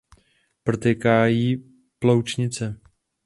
Protéká 0.63 1.25
jí 1.25 1.71
Ploučnice. 1.99 2.79